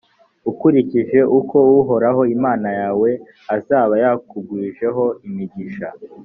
ukurikije 0.49 1.19
uko 1.39 1.57
uhoraho 1.79 2.21
imana 2.35 2.69
yawe 2.81 3.09
azaba 3.55 3.93
yakugwijeho 4.03 5.03
imigisha. 5.27 5.87